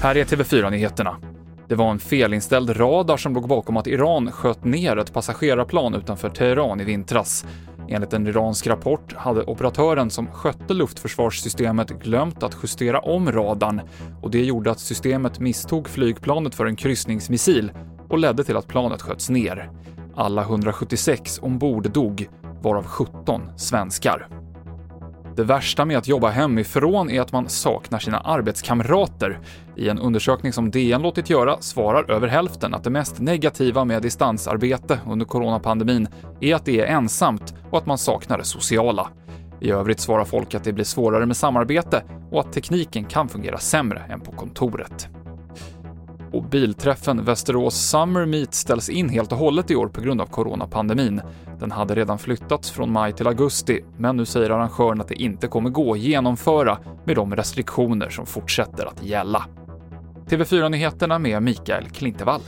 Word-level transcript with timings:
Här 0.00 0.16
är 0.16 0.24
TV4-nyheterna. 0.24 1.16
Det 1.68 1.74
var 1.74 1.90
en 1.90 1.98
felinställd 1.98 2.80
radar 2.80 3.16
som 3.16 3.34
låg 3.34 3.48
bakom 3.48 3.76
att 3.76 3.86
Iran 3.86 4.32
sköt 4.32 4.64
ner 4.64 4.96
ett 4.96 5.12
passagerarplan 5.12 5.94
utanför 5.94 6.30
Teheran 6.30 6.80
i 6.80 6.84
vintras. 6.84 7.46
Enligt 7.88 8.12
en 8.12 8.26
iransk 8.26 8.66
rapport 8.66 9.14
hade 9.16 9.42
operatören 9.42 10.10
som 10.10 10.26
skötte 10.26 10.74
luftförsvarssystemet 10.74 11.88
glömt 11.88 12.42
att 12.42 12.56
justera 12.62 13.00
om 13.00 13.32
radarn 13.32 13.80
och 14.22 14.30
det 14.30 14.44
gjorde 14.44 14.70
att 14.70 14.80
systemet 14.80 15.40
misstog 15.40 15.88
flygplanet 15.88 16.54
för 16.54 16.66
en 16.66 16.76
kryssningsmissil 16.76 17.72
och 18.08 18.18
ledde 18.18 18.44
till 18.44 18.56
att 18.56 18.68
planet 18.68 19.02
sköts 19.02 19.30
ner. 19.30 19.70
Alla 20.16 20.42
176 20.42 21.38
ombord 21.42 21.90
dog, 21.90 22.28
varav 22.62 22.84
17 22.84 23.42
svenskar. 23.56 24.37
Det 25.38 25.44
värsta 25.44 25.84
med 25.84 25.98
att 25.98 26.08
jobba 26.08 26.28
hemifrån 26.28 27.10
är 27.10 27.20
att 27.20 27.32
man 27.32 27.48
saknar 27.48 27.98
sina 27.98 28.20
arbetskamrater. 28.20 29.38
I 29.76 29.88
en 29.88 29.98
undersökning 29.98 30.52
som 30.52 30.70
DN 30.70 31.02
låtit 31.02 31.30
göra 31.30 31.56
svarar 31.60 32.10
över 32.10 32.28
hälften 32.28 32.74
att 32.74 32.84
det 32.84 32.90
mest 32.90 33.20
negativa 33.20 33.84
med 33.84 34.02
distansarbete 34.02 35.00
under 35.06 35.26
coronapandemin 35.26 36.08
är 36.40 36.54
att 36.54 36.64
det 36.64 36.80
är 36.80 36.86
ensamt 36.86 37.54
och 37.70 37.78
att 37.78 37.86
man 37.86 37.98
saknar 37.98 38.38
det 38.38 38.44
sociala. 38.44 39.08
I 39.60 39.70
övrigt 39.70 40.00
svarar 40.00 40.24
folk 40.24 40.54
att 40.54 40.64
det 40.64 40.72
blir 40.72 40.84
svårare 40.84 41.26
med 41.26 41.36
samarbete 41.36 42.02
och 42.30 42.40
att 42.40 42.52
tekniken 42.52 43.04
kan 43.04 43.28
fungera 43.28 43.58
sämre 43.58 44.02
än 44.08 44.20
på 44.20 44.32
kontoret. 44.32 45.08
Och 46.38 46.44
bilträffen 46.44 47.24
Västerås 47.24 47.74
Summer 47.74 48.26
Meet 48.26 48.54
ställs 48.54 48.88
in 48.88 49.08
helt 49.08 49.32
och 49.32 49.38
hållet 49.38 49.70
i 49.70 49.76
år 49.76 49.88
på 49.88 50.00
grund 50.00 50.20
av 50.20 50.26
coronapandemin. 50.26 51.20
Den 51.60 51.70
hade 51.70 51.94
redan 51.94 52.18
flyttats 52.18 52.70
från 52.70 52.92
maj 52.92 53.12
till 53.12 53.26
augusti, 53.26 53.80
men 53.96 54.16
nu 54.16 54.24
säger 54.24 54.50
arrangören 54.50 55.00
att 55.00 55.08
det 55.08 55.22
inte 55.22 55.46
kommer 55.48 55.70
gå 55.70 55.92
att 55.92 55.98
genomföra 55.98 56.78
med 57.04 57.16
de 57.16 57.36
restriktioner 57.36 58.10
som 58.10 58.26
fortsätter 58.26 58.86
att 58.86 59.02
gälla. 59.02 59.44
TV4-nyheterna 60.28 61.18
med 61.18 61.42
Mikael 61.42 61.88
Klintevall. 61.88 62.40